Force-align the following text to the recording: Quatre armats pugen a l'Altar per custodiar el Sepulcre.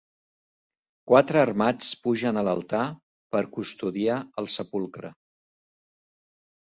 Quatre 1.11 1.41
armats 1.41 1.91
pugen 2.07 2.41
a 2.41 2.45
l'Altar 2.49 2.87
per 3.35 3.45
custodiar 3.59 4.19
el 4.43 4.51
Sepulcre. 4.55 5.13